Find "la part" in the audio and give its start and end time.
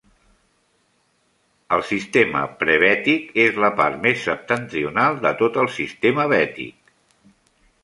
3.65-4.01